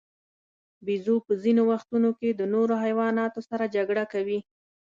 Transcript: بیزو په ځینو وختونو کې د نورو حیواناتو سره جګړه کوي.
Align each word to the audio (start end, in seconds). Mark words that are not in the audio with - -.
بیزو 0.85 1.15
په 1.25 1.33
ځینو 1.43 1.63
وختونو 1.71 2.09
کې 2.19 2.29
د 2.33 2.41
نورو 2.53 2.73
حیواناتو 2.83 3.39
سره 3.49 3.71
جګړه 3.75 4.03
کوي. 4.13 4.39